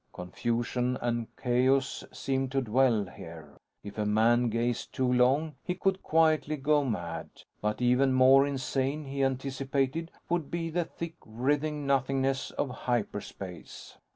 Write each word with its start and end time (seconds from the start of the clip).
Confusion 0.15 0.97
and 0.99 1.27
chaos 1.37 2.03
seemed 2.11 2.51
to 2.53 2.61
dwell 2.63 3.05
here; 3.05 3.57
if 3.83 3.99
a 3.99 4.05
man 4.07 4.49
gazed 4.49 4.91
too 4.91 5.13
long, 5.13 5.53
he 5.63 5.75
could 5.75 6.01
quietly 6.01 6.57
go 6.57 6.83
mad. 6.83 7.29
But 7.61 7.83
even 7.83 8.11
more 8.11 8.47
insane, 8.47 9.05
he 9.05 9.23
anticipated, 9.23 10.09
would 10.27 10.49
be 10.49 10.71
the 10.71 10.85
thick, 10.85 11.17
writhing 11.23 11.85
nothingness 11.85 12.49
of 12.49 12.71
hyperspace. 12.71 13.99